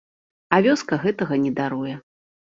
[0.57, 1.95] А вёска гэтага не даруе.